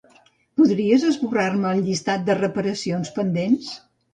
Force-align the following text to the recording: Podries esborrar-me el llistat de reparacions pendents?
Podries 0.61 1.03
esborrar-me 1.09 1.73
el 1.75 1.83
llistat 1.91 2.27
de 2.31 2.39
reparacions 2.41 3.17
pendents? 3.21 3.73